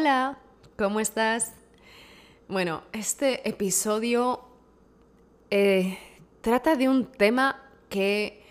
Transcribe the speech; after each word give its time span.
Hola, 0.00 0.38
¿cómo 0.78 0.98
estás? 0.98 1.52
Bueno, 2.48 2.84
este 2.90 3.46
episodio 3.46 4.42
eh, 5.50 5.98
trata 6.40 6.74
de 6.74 6.88
un 6.88 7.04
tema 7.04 7.62
que 7.90 8.42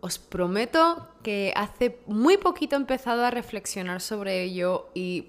os 0.00 0.18
prometo 0.18 1.08
que 1.22 1.52
hace 1.54 2.00
muy 2.06 2.38
poquito 2.38 2.74
he 2.74 2.80
empezado 2.80 3.24
a 3.24 3.30
reflexionar 3.30 4.00
sobre 4.00 4.42
ello 4.42 4.88
y 4.94 5.28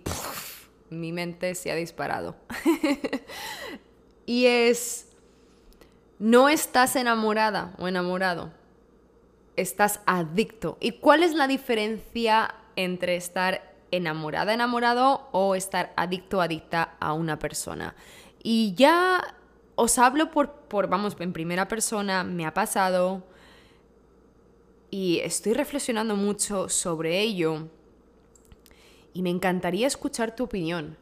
mi 0.89 1.11
mente 1.11 1.53
se 1.53 1.71
ha 1.71 1.75
disparado. 1.75 2.35
y 4.25 4.47
es, 4.47 5.09
no 6.17 6.49
estás 6.49 6.95
enamorada 6.95 7.75
o 7.77 7.87
enamorado, 7.87 8.51
estás 9.55 9.99
adicto. 10.07 10.79
¿Y 10.79 10.93
cuál 10.93 11.21
es 11.21 11.35
la 11.35 11.47
diferencia 11.47 12.55
entre 12.75 13.15
estar 13.15 13.76
enamorada, 13.91 14.53
enamorado 14.53 15.27
o 15.31 15.55
estar 15.55 15.93
adicto, 15.95 16.41
adicta 16.41 16.95
a 16.99 17.13
una 17.13 17.39
persona? 17.39 17.95
Y 18.43 18.73
ya 18.75 19.35
os 19.75 19.97
hablo 19.99 20.31
por, 20.31 20.51
por, 20.51 20.87
vamos, 20.87 21.15
en 21.19 21.33
primera 21.33 21.67
persona, 21.67 22.23
me 22.23 22.45
ha 22.45 22.53
pasado 22.53 23.23
y 24.89 25.19
estoy 25.19 25.53
reflexionando 25.53 26.15
mucho 26.15 26.69
sobre 26.69 27.19
ello 27.19 27.67
y 29.13 29.21
me 29.21 29.29
encantaría 29.29 29.87
escuchar 29.87 30.35
tu 30.35 30.43
opinión. 30.45 30.97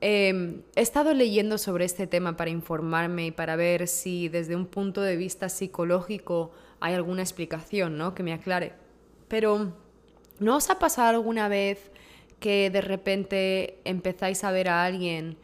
Em, 0.00 0.62
he 0.74 0.82
estado 0.82 1.14
leyendo 1.14 1.56
sobre 1.56 1.84
este 1.84 2.06
tema 2.06 2.36
para 2.36 2.50
informarme 2.50 3.26
y 3.26 3.30
para 3.30 3.56
ver 3.56 3.88
si 3.88 4.28
desde 4.28 4.54
un 4.54 4.66
punto 4.66 5.00
de 5.00 5.16
vista 5.16 5.48
psicológico 5.48 6.50
hay 6.80 6.94
alguna 6.94 7.22
explicación, 7.22 7.96
¿no? 7.96 8.14
Que 8.14 8.22
me 8.22 8.34
aclare. 8.34 8.74
Pero, 9.28 9.72
¿no 10.38 10.56
os 10.56 10.70
ha 10.70 10.78
pasado 10.78 11.16
alguna 11.16 11.48
vez 11.48 11.90
que 12.40 12.70
de 12.70 12.80
repente 12.80 13.78
empezáis 13.84 14.44
a 14.44 14.50
ver 14.50 14.68
a 14.68 14.84
alguien 14.84 15.36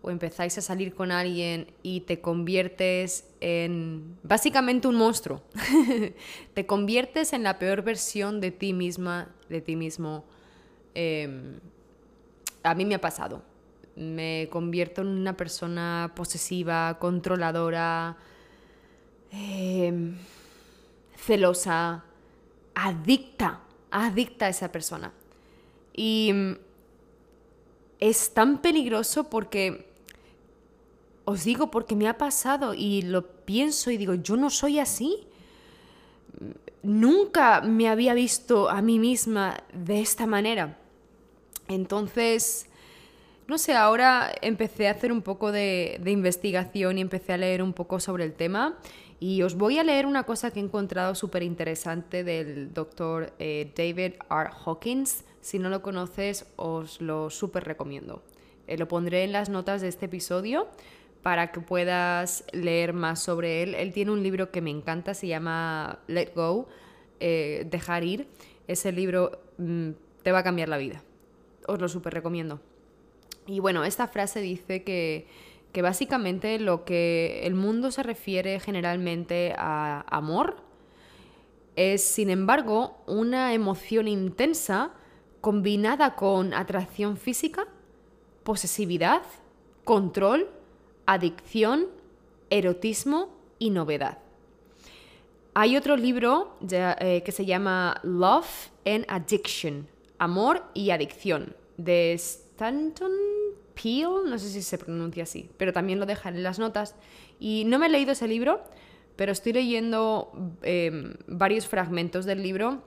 o 0.00 0.10
empezáis 0.10 0.56
a 0.58 0.60
salir 0.60 0.94
con 0.94 1.10
alguien 1.10 1.66
y 1.82 2.00
te 2.02 2.20
conviertes 2.20 3.24
en 3.40 4.16
básicamente 4.22 4.88
un 4.88 4.96
monstruo? 4.96 5.42
te 6.54 6.66
conviertes 6.66 7.32
en 7.32 7.42
la 7.42 7.58
peor 7.58 7.82
versión 7.82 8.40
de 8.40 8.50
ti 8.50 8.72
misma, 8.72 9.28
de 9.48 9.60
ti 9.60 9.76
mismo. 9.76 10.24
Em, 10.94 11.58
a 12.62 12.74
mí 12.74 12.84
me 12.84 12.94
ha 12.94 13.00
pasado 13.00 13.42
me 13.98 14.48
convierto 14.50 15.02
en 15.02 15.08
una 15.08 15.36
persona 15.36 16.12
posesiva, 16.14 16.96
controladora, 16.98 18.16
em, 19.32 20.16
celosa, 21.16 22.04
adicta, 22.74 23.60
adicta 23.90 24.46
a 24.46 24.48
esa 24.48 24.70
persona. 24.72 25.12
Y 25.94 26.30
mm, 26.32 26.52
es 28.00 28.32
tan 28.32 28.58
peligroso 28.58 29.24
porque, 29.24 29.86
os 31.24 31.44
digo, 31.44 31.70
porque 31.70 31.96
me 31.96 32.08
ha 32.08 32.18
pasado 32.18 32.74
y 32.74 33.02
lo 33.02 33.26
pienso 33.26 33.90
y 33.90 33.96
digo, 33.96 34.14
yo 34.14 34.36
no 34.36 34.50
soy 34.50 34.78
así. 34.78 35.26
Nunca 36.82 37.60
me 37.60 37.88
había 37.88 38.14
visto 38.14 38.70
a 38.70 38.80
mí 38.82 38.98
misma 38.98 39.62
de 39.72 40.00
esta 40.00 40.26
manera. 40.26 40.78
Entonces, 41.66 42.68
no 43.48 43.56
sé, 43.56 43.72
ahora 43.72 44.30
empecé 44.42 44.88
a 44.88 44.90
hacer 44.90 45.10
un 45.10 45.22
poco 45.22 45.52
de, 45.52 46.00
investigación 46.04 46.98
y 46.98 47.00
empecé 47.00 47.32
a 47.32 47.38
leer 47.38 47.62
un 47.62 47.72
poco 47.72 47.98
sobre 47.98 48.24
el 48.24 48.34
tema. 48.34 48.78
Y 49.20 49.42
os 49.42 49.56
voy 49.56 49.78
a 49.78 49.84
leer 49.84 50.06
una 50.06 50.24
cosa 50.24 50.50
que 50.52 50.60
he 50.60 50.62
encontrado 50.62 51.14
súper 51.14 51.42
interesante 51.42 52.22
del 52.22 52.72
doctor 52.72 53.32
eh, 53.38 53.72
David 53.76 54.14
R. 54.30 54.50
Hawkins. 54.64 55.24
Si 55.40 55.58
no 55.58 55.70
lo 55.70 55.82
conoces, 55.82 56.46
os 56.56 57.00
lo 57.00 57.30
súper 57.30 57.64
recomiendo. 57.64 58.22
Eh, 58.68 58.78
lo 58.78 58.86
pondré 58.86 59.24
en 59.24 59.32
las 59.32 59.48
notas 59.48 59.80
de 59.80 59.88
este 59.88 60.06
episodio 60.06 60.68
para 61.22 61.50
que 61.50 61.60
puedas 61.60 62.44
leer 62.52 62.92
más 62.92 63.20
sobre 63.20 63.62
él. 63.64 63.74
Él 63.74 63.92
tiene 63.92 64.12
un 64.12 64.22
libro 64.22 64.52
que 64.52 64.60
me 64.60 64.70
encanta, 64.70 65.14
se 65.14 65.26
llama 65.26 65.98
Let 66.06 66.32
Go, 66.34 66.68
eh, 67.18 67.66
Dejar 67.68 68.04
Ir. 68.04 68.28
Ese 68.68 68.92
libro 68.92 69.40
mm, 69.58 69.90
te 70.22 70.30
va 70.30 70.38
a 70.38 70.44
cambiar 70.44 70.68
la 70.68 70.76
vida. 70.76 71.02
Os 71.66 71.80
lo 71.80 71.88
súper 71.88 72.14
recomiendo. 72.14 72.60
Y 73.48 73.60
bueno, 73.60 73.82
esta 73.84 74.06
frase 74.06 74.40
dice 74.40 74.84
que, 74.84 75.26
básicamente 75.82 76.58
lo 76.58 76.84
que 76.84 77.42
el 77.44 77.54
mundo 77.54 77.90
se 77.90 78.02
refiere 78.02 78.60
generalmente 78.60 79.54
a 79.56 80.04
amor 80.08 80.56
es, 81.76 82.02
sin 82.02 82.30
embargo, 82.30 82.98
una 83.06 83.54
emoción 83.54 84.08
intensa 84.08 84.90
combinada 85.40 86.16
con 86.16 86.52
atracción 86.52 87.16
física, 87.16 87.68
posesividad, 88.42 89.22
control, 89.84 90.48
adicción, 91.06 91.86
erotismo 92.50 93.28
y 93.58 93.70
novedad. 93.70 94.18
Hay 95.54 95.76
otro 95.76 95.96
libro 95.96 96.56
eh, 96.70 97.22
que 97.24 97.32
se 97.32 97.44
llama 97.44 98.00
Love 98.02 98.70
and 98.84 99.04
Addiction, 99.08 99.88
Amor 100.18 100.64
y 100.74 100.90
Adicción, 100.90 101.54
de 101.76 102.12
Stanton 102.14 103.12
Peel, 103.80 104.28
no 104.28 104.38
sé 104.38 104.48
si 104.48 104.62
se 104.62 104.78
pronuncia 104.78 105.22
así, 105.22 105.50
pero 105.56 105.72
también 105.72 106.00
lo 106.00 106.06
dejan 106.06 106.36
en 106.36 106.42
las 106.42 106.58
notas. 106.58 106.94
Y 107.38 107.64
no 107.66 107.78
me 107.78 107.86
he 107.86 107.88
leído 107.88 108.12
ese 108.12 108.26
libro, 108.26 108.60
pero 109.16 109.32
estoy 109.32 109.52
leyendo 109.52 110.32
em, 110.62 111.14
varios 111.26 111.66
fragmentos 111.66 112.24
del 112.24 112.42
libro 112.42 112.82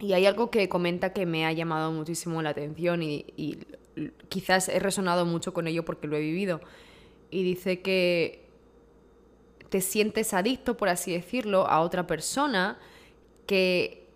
y 0.00 0.14
hay 0.14 0.26
algo 0.26 0.50
que 0.50 0.68
comenta 0.68 1.12
que 1.12 1.26
me 1.26 1.46
ha 1.46 1.52
llamado 1.52 1.92
muchísimo 1.92 2.42
la 2.42 2.50
atención 2.50 3.02
y, 3.02 3.26
y 3.36 3.58
quizás 4.28 4.68
he 4.68 4.78
resonado 4.78 5.26
mucho 5.26 5.52
con 5.52 5.66
ello 5.66 5.84
porque 5.84 6.06
lo 6.06 6.16
he 6.16 6.20
vivido. 6.20 6.60
Y 7.30 7.42
dice 7.42 7.80
que 7.80 8.48
te 9.68 9.80
sientes 9.80 10.34
adicto, 10.34 10.76
por 10.76 10.88
así 10.88 11.12
decirlo, 11.12 11.66
a 11.66 11.80
otra 11.80 12.06
persona 12.06 12.78
que 13.46 14.06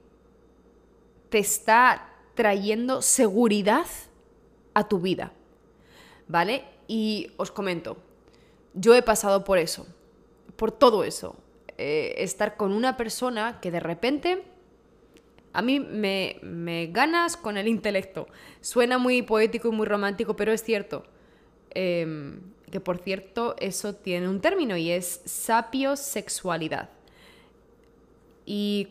te 1.28 1.38
está 1.38 2.10
trayendo 2.34 3.00
seguridad 3.02 3.86
a 4.74 4.88
tu 4.88 5.00
vida. 5.00 5.32
¿Vale? 6.28 6.64
Y 6.88 7.30
os 7.36 7.50
comento, 7.50 7.96
yo 8.74 8.94
he 8.94 9.02
pasado 9.02 9.44
por 9.44 9.58
eso, 9.58 9.86
por 10.56 10.72
todo 10.72 11.04
eso. 11.04 11.36
Eh, 11.78 12.14
estar 12.18 12.56
con 12.56 12.72
una 12.72 12.96
persona 12.96 13.60
que 13.60 13.70
de 13.70 13.80
repente 13.80 14.42
a 15.52 15.62
mí 15.62 15.80
me, 15.80 16.38
me, 16.42 16.86
ganas 16.88 17.36
con 17.36 17.56
el 17.56 17.68
intelecto. 17.68 18.28
Suena 18.60 18.98
muy 18.98 19.22
poético 19.22 19.68
y 19.68 19.72
muy 19.72 19.86
romántico, 19.86 20.36
pero 20.36 20.52
es 20.52 20.62
cierto. 20.62 21.04
Em, 21.70 22.40
que 22.70 22.80
por 22.80 22.98
cierto, 22.98 23.56
eso 23.58 23.94
tiene 23.94 24.28
un 24.28 24.40
término 24.40 24.76
y 24.76 24.90
es 24.90 25.22
sapiosexualidad. 25.24 26.90
Y 28.44 28.88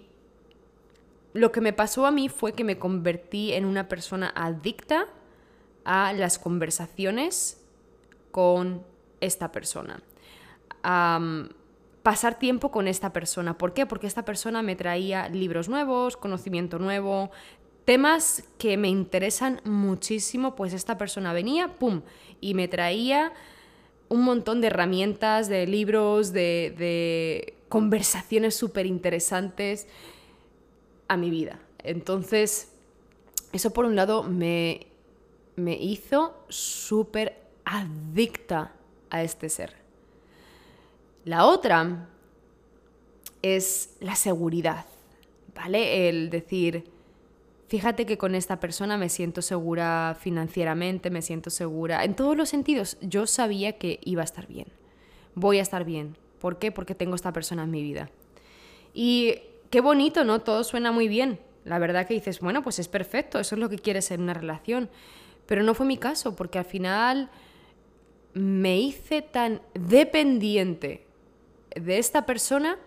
lo 1.34 1.52
que 1.52 1.62
me 1.62 1.74
pasó 1.74 2.06
a 2.06 2.12
mí 2.12 2.30
fue 2.30 2.54
que 2.54 2.64
me 2.64 2.80
convertí 2.80 3.54
en 3.54 3.66
una 3.66 3.88
persona 3.88 4.32
adicta 4.36 5.08
a 5.86 6.12
las 6.14 6.38
conversaciones 6.40 7.62
con 8.32 8.84
esta 9.22 9.52
persona. 9.52 10.02
pasar 12.04 12.38
tiempo 12.38 12.70
con 12.70 12.88
esta 12.88 13.12
persona. 13.14 13.58
¿Por 13.58 13.74
qué? 13.74 13.86
Porque 13.88 14.06
esta 14.06 14.26
persona 14.26 14.62
me 14.62 14.76
traía 14.76 15.28
libros 15.30 15.70
nuevos, 15.70 16.18
conocimiento 16.18 16.78
nuevo, 16.78 17.32
temas 17.86 18.44
que 18.60 18.78
me 18.78 18.90
interesan 18.90 19.62
muchísimo, 19.64 20.56
pues 20.56 20.74
esta 20.74 20.98
persona 20.98 21.34
venía, 21.34 21.80
¡pum! 21.80 22.02
Y 22.42 22.54
me 22.54 22.68
traía 22.68 23.34
un 24.10 24.24
montón 24.24 24.62
de 24.62 24.68
herramientas, 24.68 25.48
de 25.48 25.66
libros, 25.66 26.32
de, 26.32 26.76
de 26.78 27.56
conversaciones 27.70 28.56
súper 28.56 28.86
interesantes 28.86 29.88
a 31.08 31.18
mi 31.18 31.30
vida. 31.30 31.60
Entonces, 31.80 32.72
eso 33.52 33.72
por 33.72 33.86
un 33.86 33.96
lado 33.96 34.24
me 34.24 34.88
me 35.56 35.74
hizo 35.74 36.36
súper 36.50 37.42
adicta 37.64 38.74
a 39.10 39.24
este 39.24 39.50
ser. 39.50 39.74
La 41.24 41.46
otra 41.46 42.08
es 43.42 43.96
la 44.00 44.16
seguridad, 44.16 44.86
¿vale? 45.56 46.10
El 46.10 46.30
decir, 46.30 46.86
fíjate 47.68 48.06
que 48.06 48.18
con 48.18 48.36
esta 48.36 48.60
persona 48.60 48.98
me 48.98 49.10
siento 49.10 49.42
segura 49.42 50.18
financieramente, 50.20 51.10
me 51.10 51.22
siento 51.22 51.50
segura, 51.50 52.04
en 52.04 52.16
todos 52.16 52.38
los 52.38 52.50
sentidos, 52.50 52.98
yo 53.02 53.28
sabía 53.28 53.78
que 53.78 54.00
iba 54.04 54.22
a 54.22 54.26
estar 54.26 54.48
bien, 54.48 54.68
voy 55.34 55.60
a 55.60 55.62
estar 55.62 55.84
bien. 55.84 56.18
¿Por 56.40 56.60
qué? 56.60 56.72
Porque 56.72 56.94
tengo 56.94 57.16
esta 57.16 57.34
persona 57.34 57.64
en 57.64 57.72
mi 57.72 57.82
vida. 57.82 58.12
Y 58.94 59.36
qué 59.72 59.82
bonito, 59.82 60.24
¿no? 60.24 60.42
Todo 60.42 60.64
suena 60.64 60.92
muy 60.92 61.08
bien. 61.08 61.40
La 61.64 61.80
verdad 61.80 62.06
que 62.06 62.14
dices, 62.14 62.40
bueno, 62.40 62.62
pues 62.62 62.78
es 62.78 62.88
perfecto, 62.88 63.40
eso 63.40 63.56
es 63.56 63.60
lo 63.60 63.70
que 63.70 63.80
quieres 63.80 64.12
en 64.12 64.22
una 64.22 64.36
relación. 64.36 64.90
Pero 65.46 65.64
no 65.64 65.74
fue 65.74 65.86
mi 65.86 65.98
caso, 65.98 66.36
porque 66.36 66.60
al 66.60 66.66
final 66.66 67.30
me 68.34 68.80
hice 68.80 69.22
tan 69.22 69.62
dependiente 69.74 71.06
de 71.76 71.98
esta 71.98 72.26
persona 72.26 72.78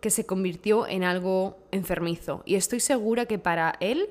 que 0.00 0.10
se 0.10 0.26
convirtió 0.26 0.86
en 0.86 1.04
algo 1.04 1.58
enfermizo. 1.70 2.42
Y 2.44 2.56
estoy 2.56 2.80
segura 2.80 3.26
que 3.26 3.38
para 3.38 3.74
él 3.80 4.10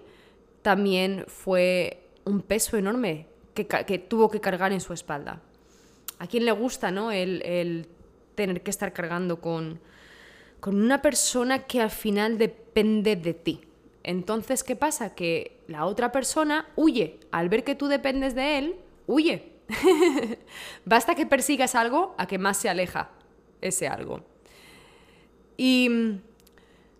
también 0.61 1.25
fue 1.27 2.07
un 2.23 2.41
peso 2.41 2.77
enorme 2.77 3.27
que, 3.53 3.67
que, 3.67 3.99
tuvo 3.99 4.29
que 4.29 4.39
cargar 4.39 4.71
en 4.71 4.79
su 4.79 4.93
espalda. 4.93 5.41
¿A 6.17 6.27
quién 6.27 6.45
le 6.45 6.51
gusta, 6.51 6.91
no? 6.91 7.11
El, 7.11 7.41
el 7.43 7.87
tener 8.35 8.61
que 8.61 8.71
estar 8.71 8.93
cargando 8.93 9.41
con, 9.41 9.79
con 10.59 10.81
una 10.81 11.01
persona 11.01 11.65
que 11.65 11.81
al 11.81 11.91
final 11.91 12.37
depende 12.37 13.15
de 13.15 13.33
ti. 13.33 13.61
Entonces, 14.03 14.63
¿qué 14.63 14.75
pasa? 14.75 15.13
Que 15.13 15.59
la 15.67 15.85
otra 15.85 16.11
persona 16.11 16.69
huye. 16.75 17.19
Al 17.31 17.49
ver 17.49 17.63
que 17.63 17.75
tú 17.75 17.87
dependes 17.87 18.35
de 18.35 18.57
él, 18.57 18.75
huye. 19.07 19.51
Basta 20.85 21.15
que 21.15 21.25
persigas 21.25 21.75
algo 21.75 22.15
a 22.17 22.27
que 22.27 22.37
más 22.37 22.57
se 22.57 22.69
aleja 22.69 23.11
ese 23.61 23.87
algo. 23.87 24.21
Y 25.55 26.19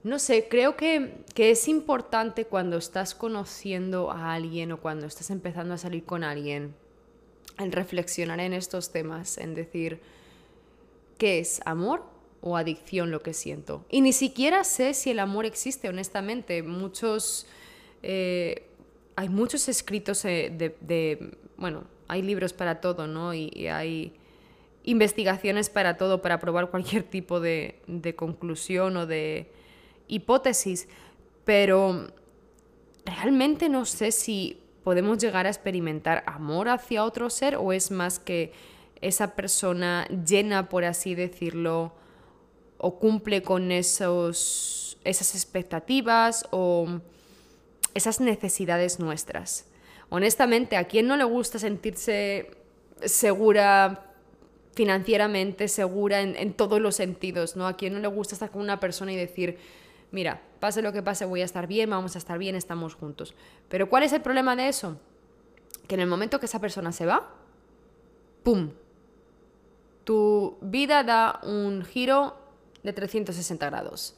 no 0.04 0.20
sé, 0.20 0.48
creo 0.48 0.76
que, 0.76 1.24
que, 1.34 1.52
es 1.52 1.68
importante 1.68 2.46
cuando 2.46 2.78
estás 2.78 3.16
conociendo 3.16 4.12
a 4.12 4.34
alguien 4.34 4.72
o 4.72 4.78
cuando 4.80 5.08
estás 5.08 5.32
empezando 5.32 5.74
a 5.74 5.78
salir 5.78 6.06
con 6.06 6.24
alguien, 6.24 6.76
el 7.58 7.72
reflexionar 7.72 8.40
en 8.40 8.54
estos 8.54 8.92
temas, 8.92 9.38
en 9.38 9.56
decir, 9.56 10.02
¿qué 11.18 11.40
es 11.40 11.62
amor 11.66 12.11
o 12.42 12.58
adicción 12.58 13.12
lo 13.12 13.22
que 13.22 13.34
siento? 13.34 13.86
Y 13.90 14.02
ni 14.02 14.14
siquiera 14.14 14.64
sé 14.64 14.94
si 14.94 15.12
el 15.12 15.20
amor 15.20 15.46
existe, 15.46 15.90
honestamente. 15.90 16.64
Muchos... 16.64 17.48
Eh, 18.04 18.68
hay 19.16 19.30
muchos 19.30 19.70
escritos 19.70 20.26
eh, 20.26 20.52
de, 20.52 21.36
Bueno, 21.58 21.84
hay 22.08 22.22
libros 22.22 22.54
para 22.54 22.82
todo, 22.82 23.08
¿no? 23.08 23.34
y 23.34 23.68
hay 23.68 24.14
investigaciones 24.84 25.70
para 25.70 25.98
todo, 25.98 26.22
para 26.22 26.40
probar 26.40 26.70
cualquier 26.70 27.04
tipo 27.04 27.40
de, 27.40 27.82
conclusión 28.16 28.98
o 28.98 29.06
de 29.06 29.52
hipótesis, 30.08 30.88
pero 31.46 32.08
realmente 33.06 33.70
no 33.70 33.86
sé 33.86 34.12
si 34.12 34.60
podemos 34.84 35.20
llegar 35.20 35.46
a 35.46 35.50
experimentar 35.50 36.24
amor 36.26 36.70
hacia 36.70 37.04
otro 37.04 37.30
ser 37.30 37.56
o 37.56 37.72
es 37.72 37.92
más 37.92 38.20
que 38.20 38.52
esa 39.02 39.36
persona 39.36 40.08
llena, 40.08 40.70
por 40.70 40.86
así 40.86 41.16
decirlo, 41.16 41.94
o 42.84 42.98
cumple 42.98 43.44
con 43.44 43.72
esos, 43.72 44.98
esas 45.04 45.36
expectativas 45.36 46.48
o 46.50 47.00
esas 47.94 48.20
necesidades 48.20 49.00
nuestras. 49.00 49.68
Honestamente, 50.10 50.78
¿a 50.78 50.86
quién 50.86 51.08
no 51.08 51.16
le 51.16 51.24
gusta 51.24 51.60
sentirse 51.60 52.52
segura 53.06 54.08
financieramente 54.74 55.68
segura 55.68 56.22
en, 56.22 56.54
todos 56.54 56.80
los 56.80 56.96
sentidos, 56.96 57.56
¿no? 57.56 57.68
A 57.68 57.76
quien 57.76 57.94
no 57.94 58.00
le 58.00 58.08
gusta 58.08 58.36
estar 58.36 58.50
con 58.50 58.62
una 58.62 58.80
persona 58.80 59.12
y 59.12 59.18
decir, 59.18 59.58
mira, 60.12 60.42
pase 60.60 60.82
lo 60.82 60.94
que 60.94 61.04
pase, 61.04 61.26
voy 61.26 61.42
a 61.42 61.46
estar 61.46 61.68
bien, 61.68 61.90
vamos 61.90 62.16
a 62.16 62.18
estar 62.18 62.40
bien, 62.40 62.56
estamos 62.56 62.96
juntos. 62.96 63.36
Pero 63.68 63.90
¿cuál 63.90 64.04
es 64.04 64.14
el 64.14 64.22
problema 64.22 64.56
de 64.56 64.70
eso? 64.70 64.98
Que 65.88 65.96
en 65.96 66.02
el 66.02 66.08
momento 66.08 66.40
que 66.40 66.46
esa 66.46 66.60
persona 66.60 66.94
se 66.94 67.06
va, 67.06 67.30
¡pum! 68.44 68.72
Tu 70.06 70.58
vida 70.62 71.04
da 71.04 71.42
un 71.44 71.84
giro 71.84 72.41
de 72.84 72.94
360 72.94 73.70
grados. 73.70 74.16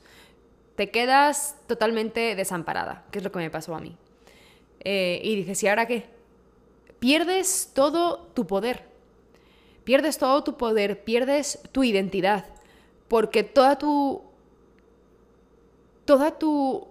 Te 0.75 0.89
quedas 0.89 1.55
totalmente 1.67 2.35
desamparada, 2.35 3.05
que 3.11 3.19
es 3.19 3.23
lo 3.23 3.31
que 3.31 3.39
me 3.39 3.49
pasó 3.49 3.75
a 3.75 3.79
mí. 3.79 3.95
Eh, 4.79 5.21
y 5.23 5.35
dices, 5.35 5.61
¿y 5.63 5.67
ahora 5.67 5.85
qué? 5.85 6.05
Pierdes 6.99 7.71
todo 7.73 8.19
tu 8.33 8.47
poder 8.47 8.93
Pierdes 9.83 10.17
todo 10.17 10.43
tu 10.43 10.55
poder, 10.55 11.03
pierdes 11.03 11.59
tu 11.71 11.83
identidad, 11.83 12.45
porque 13.07 13.43
toda 13.43 13.77
tu 13.77 14.21
toda 16.05 16.37
tu 16.37 16.87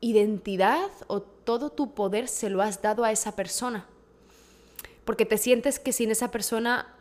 identidad 0.00 0.90
o 1.06 1.20
todo 1.20 1.70
tu 1.70 1.92
poder 1.94 2.28
se 2.28 2.50
lo 2.50 2.62
has 2.62 2.82
dado 2.82 3.04
a 3.04 3.10
esa 3.10 3.34
persona. 3.34 3.86
Porque 5.04 5.26
te 5.26 5.38
sientes 5.38 5.78
que 5.78 5.92
sin 5.92 6.10
esa 6.10 6.30
persona 6.30 6.94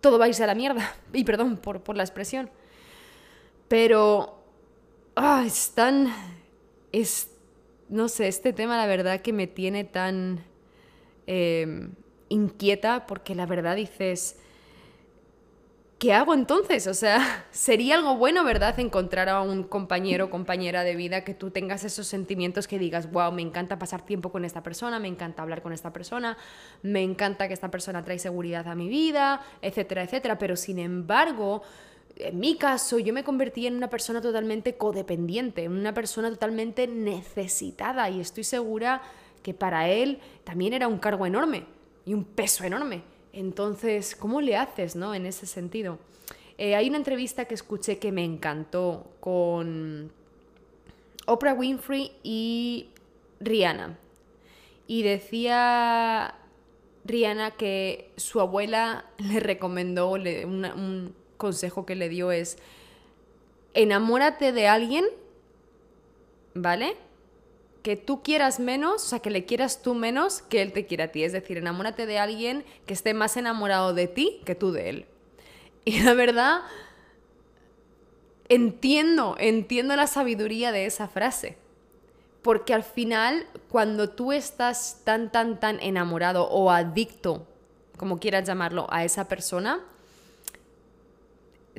todo 0.00 0.18
va 0.18 0.24
a 0.24 0.28
irse 0.28 0.44
a 0.44 0.46
la 0.46 0.54
mierda. 0.54 0.94
Y 1.12 1.24
perdón 1.24 1.58
por, 1.58 1.82
por 1.82 1.96
la 1.96 2.02
expresión. 2.02 2.50
Pero 3.68 4.42
ah, 5.14 5.44
es 5.46 5.72
tan... 5.72 6.12
Es, 6.92 7.30
no 7.88 8.08
sé, 8.08 8.28
este 8.28 8.52
tema 8.52 8.76
la 8.76 8.86
verdad 8.86 9.20
que 9.20 9.32
me 9.32 9.46
tiene 9.46 9.84
tan... 9.84 10.44
Em, 11.26 11.92
inquieta 12.30 13.06
porque 13.06 13.34
la 13.34 13.46
verdad 13.46 13.76
dices, 13.76 14.38
¿qué 15.98 16.12
hago 16.12 16.34
entonces? 16.34 16.86
O 16.86 16.94
sea, 16.94 17.46
sería 17.50 17.96
algo 17.96 18.16
bueno, 18.16 18.44
¿verdad? 18.44 18.78
Encontrar 18.78 19.28
a 19.28 19.40
un 19.40 19.64
compañero 19.64 20.26
o 20.26 20.30
compañera 20.30 20.84
de 20.84 20.96
vida 20.96 21.24
que 21.24 21.34
tú 21.34 21.50
tengas 21.50 21.84
esos 21.84 22.06
sentimientos 22.06 22.68
que 22.68 22.78
digas, 22.78 23.10
wow, 23.10 23.32
me 23.32 23.42
encanta 23.42 23.78
pasar 23.78 24.04
tiempo 24.04 24.30
con 24.30 24.44
esta 24.44 24.62
persona, 24.62 24.98
me 24.98 25.08
encanta 25.08 25.42
hablar 25.42 25.62
con 25.62 25.72
esta 25.72 25.92
persona, 25.92 26.36
me 26.82 27.02
encanta 27.02 27.48
que 27.48 27.54
esta 27.54 27.70
persona 27.70 28.04
trae 28.04 28.18
seguridad 28.18 28.66
a 28.68 28.74
mi 28.74 28.88
vida, 28.88 29.42
etcétera, 29.62 30.02
etcétera. 30.02 30.38
Pero 30.38 30.56
sin 30.56 30.78
embargo, 30.78 31.62
en 32.18 32.40
mi 32.40 32.56
caso, 32.56 32.98
yo 32.98 33.12
me 33.12 33.24
convertí 33.24 33.66
en 33.66 33.76
una 33.76 33.88
persona 33.88 34.20
totalmente 34.20 34.76
codependiente, 34.76 35.64
en 35.64 35.72
una 35.72 35.94
persona 35.94 36.30
totalmente 36.30 36.86
necesitada 36.86 38.10
y 38.10 38.20
estoy 38.20 38.44
segura 38.44 39.02
que 39.42 39.54
para 39.54 39.88
él 39.88 40.18
también 40.44 40.72
era 40.72 40.88
un 40.88 40.98
cargo 40.98 41.26
enorme 41.26 41.64
y 42.04 42.14
un 42.14 42.24
peso 42.24 42.64
enorme. 42.64 43.02
Entonces, 43.32 44.16
¿cómo 44.16 44.40
le 44.40 44.56
haces, 44.56 44.96
no? 44.96 45.14
En 45.14 45.26
ese 45.26 45.46
sentido. 45.46 45.98
Eh, 46.56 46.74
hay 46.74 46.88
una 46.88 46.98
entrevista 46.98 47.44
que 47.44 47.54
escuché 47.54 47.98
que 47.98 48.10
me 48.10 48.24
encantó 48.24 49.12
con 49.20 50.10
Oprah 51.26 51.54
Winfrey 51.54 52.12
y 52.24 52.88
Rihanna. 53.38 53.96
Y 54.88 55.02
decía 55.02 56.34
Rihanna 57.04 57.52
que 57.52 58.10
su 58.16 58.40
abuela 58.40 59.04
le 59.18 59.38
recomendó, 59.38 60.10
un 60.10 61.14
consejo 61.38 61.86
que 61.86 61.94
le 61.94 62.10
dio 62.10 62.30
es, 62.30 62.58
enamórate 63.72 64.52
de 64.52 64.68
alguien, 64.68 65.06
¿vale? 66.52 66.96
que 67.82 67.96
tú 67.96 68.22
quieras 68.22 68.60
menos, 68.60 69.04
o 69.04 69.08
sea, 69.08 69.20
que 69.20 69.30
le 69.30 69.46
quieras 69.46 69.80
tú 69.80 69.94
menos 69.94 70.42
que 70.42 70.60
él 70.60 70.74
te 70.74 70.84
quiera 70.84 71.04
a 71.04 71.08
ti. 71.08 71.24
Es 71.24 71.32
decir, 71.32 71.56
enamórate 71.56 72.04
de 72.04 72.18
alguien 72.18 72.64
que 72.84 72.92
esté 72.92 73.14
más 73.14 73.38
enamorado 73.38 73.94
de 73.94 74.08
ti 74.08 74.42
que 74.44 74.54
tú 74.54 74.72
de 74.72 74.90
él. 74.90 75.06
Y 75.86 76.00
la 76.02 76.12
verdad, 76.12 76.60
entiendo, 78.50 79.36
entiendo 79.38 79.96
la 79.96 80.06
sabiduría 80.06 80.70
de 80.70 80.84
esa 80.84 81.08
frase. 81.08 81.56
Porque 82.42 82.74
al 82.74 82.82
final, 82.82 83.46
cuando 83.70 84.10
tú 84.10 84.32
estás 84.32 85.00
tan, 85.04 85.32
tan, 85.32 85.58
tan 85.58 85.80
enamorado 85.80 86.48
o 86.48 86.70
adicto, 86.70 87.46
como 87.96 88.20
quieras 88.20 88.46
llamarlo, 88.46 88.86
a 88.90 89.04
esa 89.04 89.28
persona, 89.28 89.80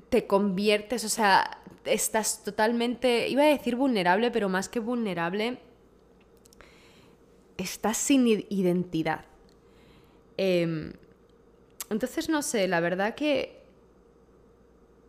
te 0.09 0.27
conviertes, 0.27 1.03
o 1.03 1.09
sea, 1.09 1.61
estás 1.85 2.43
totalmente, 2.43 3.29
iba 3.29 3.43
a 3.43 3.47
decir 3.47 3.75
vulnerable, 3.75 4.31
pero 4.31 4.49
más 4.49 4.69
que 4.69 4.79
vulnerable, 4.79 5.59
estás 7.57 7.97
sin 7.97 8.27
identidad. 8.49 9.25
Em, 10.37 10.93
entonces, 11.89 12.29
no 12.29 12.41
sé, 12.41 12.67
la 12.67 12.79
verdad 12.79 13.15
que 13.15 13.61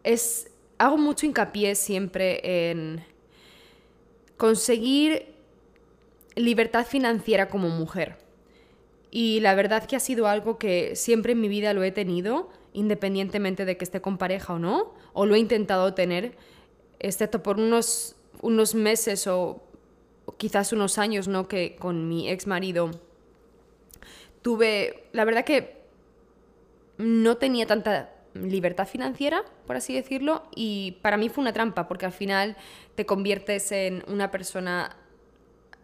es. 0.02 0.50
Hago 0.78 0.97
mucho 0.97 1.26
hincapié 1.26 1.75
siempre 1.75 2.71
en 2.71 3.04
conseguir 4.38 5.35
libertad 6.35 6.87
financiera 6.87 7.50
como 7.50 7.69
mujer. 7.69 8.16
Y 9.11 9.40
la 9.40 9.54
verdad 9.54 9.87
que 9.87 9.97
ha 9.97 10.00
sido 10.00 10.26
algo 10.26 10.59
que 10.59 10.97
siempre 10.97 11.33
en 11.33 11.40
mi 11.42 11.49
vida 11.49 11.75
lo 11.75 11.83
he 11.83 11.92
tenido, 11.92 12.49
independientemente 12.72 13.64
de 13.64 13.76
que 13.76 13.84
esté 13.84 14.00
con 14.00 14.18
pareja 14.18 14.54
o 14.54 14.58
no, 14.58 14.94
o 15.12 15.26
lo 15.26 15.34
he 15.34 15.38
intentado 15.38 15.94
tener, 15.94 16.36
excepto 16.98 17.42
por 17.42 17.58
unos, 17.58 18.16
unos 18.42 18.74
meses 18.74 19.26
o 19.26 19.62
quizás 20.36 20.72
unos 20.72 20.98
años, 20.98 21.28
¿no? 21.28 21.48
Que 21.48 21.76
con 21.76 22.08
mi 22.08 22.28
ex 22.30 22.46
marido 22.46 22.90
tuve, 24.42 25.08
la 25.12 25.24
verdad 25.24 25.44
que 25.44 25.80
no 26.98 27.36
tenía 27.36 27.66
tanta 27.66 28.14
libertad 28.34 28.86
financiera, 28.86 29.44
por 29.66 29.76
así 29.76 29.94
decirlo, 29.94 30.44
y 30.54 30.98
para 31.02 31.16
mí 31.16 31.28
fue 31.28 31.42
una 31.42 31.52
trampa, 31.52 31.88
porque 31.88 32.06
al 32.06 32.12
final 32.12 32.56
te 32.94 33.06
conviertes 33.06 33.72
en 33.72 34.04
una 34.06 34.30
persona 34.30 34.96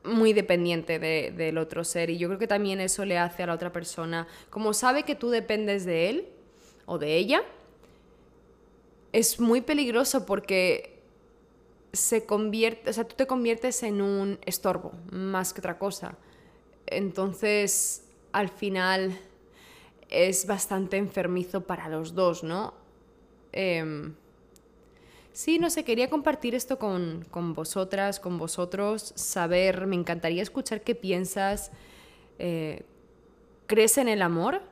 muy 0.04 0.32
dependiente 0.32 1.00
del 1.00 1.58
otro 1.58 1.82
ser, 1.82 2.10
y 2.10 2.18
yo 2.18 2.28
creo 2.28 2.38
que 2.38 2.46
también 2.46 2.80
eso 2.80 3.04
le 3.04 3.18
hace 3.18 3.42
a 3.42 3.46
la 3.46 3.54
otra 3.54 3.72
persona, 3.72 4.28
como 4.50 4.72
sabe 4.72 5.02
que 5.02 5.16
tú 5.16 5.30
dependes 5.30 5.84
de 5.84 6.08
él 6.08 6.28
o 6.86 6.98
de 6.98 7.16
ella, 7.16 7.42
es 9.12 9.40
muy 9.40 9.60
peligroso 9.60 10.26
porque 10.26 11.02
se 11.92 12.26
convierte, 12.26 12.90
o 12.90 12.92
sea, 12.92 13.04
tú 13.04 13.16
te 13.16 13.26
conviertes 13.26 13.82
en 13.82 14.02
un 14.02 14.38
estorbo 14.44 14.92
más 15.10 15.52
que 15.52 15.60
otra 15.60 15.78
cosa. 15.78 16.16
Entonces, 16.86 18.04
al 18.32 18.48
final 18.48 19.18
es 20.08 20.46
bastante 20.46 20.96
enfermizo 20.96 21.62
para 21.62 21.88
los 21.88 22.14
dos, 22.14 22.44
¿no? 22.44 22.74
Em, 23.52 24.14
sí, 25.32 25.58
no 25.58 25.70
sé, 25.70 25.84
quería 25.84 26.10
compartir 26.10 26.54
esto 26.54 26.78
con, 26.78 27.24
con, 27.30 27.54
vosotras, 27.54 28.20
con 28.20 28.38
vosotros, 28.38 29.12
saber, 29.16 29.86
me 29.86 29.96
encantaría 29.96 30.42
escuchar 30.42 30.82
qué 30.82 30.94
piensas, 30.94 31.72
eh, 32.38 32.84
¿Crees 33.66 33.98
en 33.98 34.08
el 34.08 34.22
amor? 34.22 34.62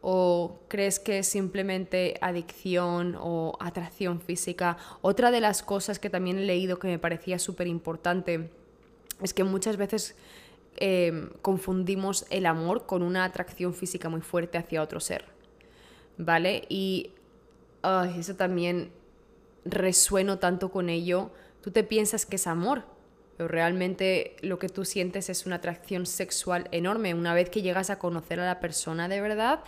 ¿O 0.00 0.60
crees 0.68 1.00
que 1.00 1.18
es 1.18 1.26
simplemente 1.26 2.16
adicción 2.20 3.16
o 3.18 3.56
atracción 3.60 4.20
física? 4.20 4.76
Otra 5.02 5.30
de 5.30 5.40
las 5.40 5.62
cosas 5.62 5.98
que 5.98 6.10
también 6.10 6.38
he 6.38 6.44
leído 6.44 6.78
que 6.78 6.88
me 6.88 6.98
parecía 6.98 7.38
súper 7.38 7.66
importante 7.66 8.50
es 9.22 9.34
que 9.34 9.44
muchas 9.44 9.76
veces 9.76 10.14
eh, 10.76 11.30
confundimos 11.42 12.26
el 12.30 12.46
amor 12.46 12.86
con 12.86 13.02
una 13.02 13.24
atracción 13.24 13.74
física 13.74 14.08
muy 14.08 14.20
fuerte 14.20 14.58
hacia 14.58 14.82
otro 14.82 15.00
ser. 15.00 15.24
¿Vale? 16.18 16.64
Y 16.68 17.10
eso 18.18 18.34
también 18.34 18.90
resueno 19.64 20.38
tanto 20.38 20.70
con 20.70 20.88
ello. 20.88 21.30
Tú 21.62 21.70
te 21.70 21.84
piensas 21.84 22.26
que 22.26 22.36
es 22.36 22.46
amor, 22.46 22.84
pero 23.36 23.48
realmente 23.48 24.36
lo 24.40 24.58
que 24.58 24.68
tú 24.68 24.84
sientes 24.84 25.28
es 25.28 25.44
una 25.44 25.56
atracción 25.56 26.06
sexual 26.06 26.68
enorme. 26.72 27.12
Una 27.12 27.34
vez 27.34 27.50
que 27.50 27.62
llegas 27.62 27.90
a 27.90 27.98
conocer 27.98 28.40
a 28.40 28.46
la 28.46 28.60
persona 28.60 29.08
de 29.08 29.20
verdad, 29.20 29.62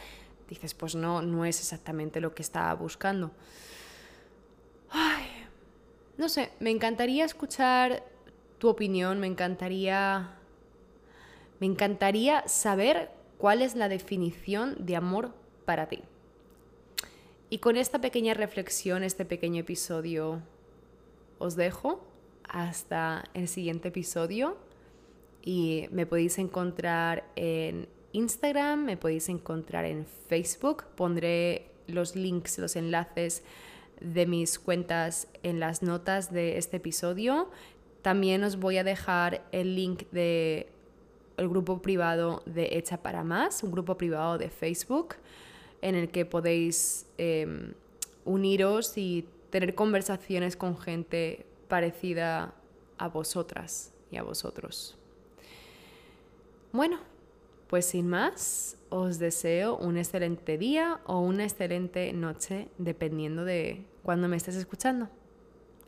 dices, 0.48 0.72
pues 0.74 0.94
no, 0.94 1.20
no 1.20 1.44
es 1.44 1.60
exactamente 1.60 2.20
lo 2.20 2.34
que 2.34 2.42
estaba 2.42 2.72
buscando. 2.74 3.30
no 6.16 6.28
sé, 6.28 6.50
me 6.60 6.70
encantaría 6.70 7.24
escuchar 7.24 8.02
tu 8.58 8.68
opinión, 8.68 9.20
me 9.20 9.26
encantaría. 9.26 10.34
Me 11.60 11.66
encantaría 11.66 12.46
saber 12.46 13.10
cuál 13.36 13.62
es 13.62 13.74
la 13.74 13.88
definición 13.88 14.76
de 14.78 14.96
amor 14.96 15.34
para 15.64 15.88
ti. 15.88 16.02
Y 17.50 17.58
con 17.58 17.76
esta 17.76 18.00
pequeña 18.00 18.34
reflexión, 18.34 19.02
este 19.02 19.24
pequeño 19.24 19.60
episodio, 19.60 20.40
os 21.38 21.56
dejo 21.56 22.04
hasta 22.48 23.24
el 23.34 23.48
siguiente 23.48 23.88
episodio. 23.88 24.56
Y 25.42 25.86
me 25.90 26.06
podéis 26.06 26.38
encontrar 26.38 27.24
en 27.36 27.88
Instagram, 28.12 28.84
me 28.84 28.96
podéis 28.96 29.28
encontrar 29.28 29.84
en 29.84 30.06
Facebook. 30.06 30.84
Pondré 30.96 31.70
los 31.86 32.16
links, 32.16 32.58
los 32.58 32.76
enlaces 32.76 33.42
de 34.00 34.26
mis 34.26 34.58
cuentas 34.58 35.28
en 35.42 35.60
las 35.60 35.82
notas 35.82 36.32
de 36.32 36.58
este 36.58 36.78
episodio. 36.78 37.50
También 38.02 38.44
os 38.44 38.58
voy 38.58 38.78
a 38.78 38.84
dejar 38.84 39.46
el 39.52 39.74
link 39.74 40.04
de 40.10 40.68
el 41.36 41.48
grupo 41.48 41.80
privado 41.80 42.42
de 42.46 42.70
Hecha 42.72 42.98
para 43.02 43.22
Más, 43.22 43.62
un 43.62 43.70
grupo 43.70 43.96
privado 43.96 44.38
de 44.38 44.50
Facebook 44.50 45.14
en 45.80 45.94
el 45.94 46.10
que 46.10 46.24
podéis 46.26 47.06
em, 47.16 47.72
uniros 48.24 48.98
y 48.98 49.24
tener 49.50 49.74
conversaciones 49.74 50.56
con 50.56 50.76
gente 50.76 51.46
parecida 51.68 52.54
a 52.98 53.08
vosotras 53.08 53.92
y 54.10 54.16
a 54.16 54.22
vosotros. 54.22 54.98
Bueno, 56.72 56.98
pues 57.68 57.86
sin 57.86 58.08
más, 58.08 58.76
os 58.90 59.18
deseo 59.18 59.76
un 59.76 59.96
excelente 59.96 60.58
día 60.58 61.00
o 61.06 61.20
una 61.20 61.44
excelente 61.44 62.12
noche, 62.12 62.68
dependiendo 62.78 63.44
de 63.44 63.86
cuándo 64.02 64.28
me 64.28 64.36
estés 64.36 64.56
escuchando. 64.56 65.08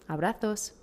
Abrazos. 0.06 0.74